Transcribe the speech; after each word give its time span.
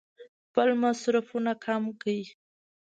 خپل 0.47 0.67
مصرفونه 0.83 1.51
کم 1.65 1.83
کړي. 2.01 2.19